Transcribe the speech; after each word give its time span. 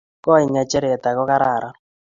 Koi 0.23 0.43
ngecheret 0.51 1.03
ako 1.09 1.23
kararan 1.29 1.75